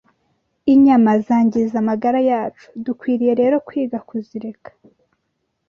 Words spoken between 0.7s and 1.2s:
Inyama